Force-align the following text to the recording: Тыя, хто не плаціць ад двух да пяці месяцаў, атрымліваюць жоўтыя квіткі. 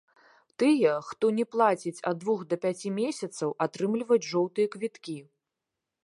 Тыя, 0.61 0.91
хто 1.09 1.25
не 1.39 1.43
плаціць 1.55 2.03
ад 2.11 2.17
двух 2.23 2.41
да 2.53 2.57
пяці 2.63 2.89
месяцаў, 3.01 3.53
атрымліваюць 3.65 4.29
жоўтыя 4.31 4.71
квіткі. 4.77 5.17